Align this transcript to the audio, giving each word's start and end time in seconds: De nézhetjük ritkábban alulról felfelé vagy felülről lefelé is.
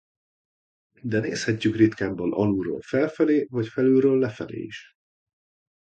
De 1.03 1.19
nézhetjük 1.19 1.75
ritkábban 1.75 2.33
alulról 2.33 2.81
felfelé 2.81 3.47
vagy 3.49 3.67
felülről 3.67 4.17
lefelé 4.17 4.57
is. 4.61 4.93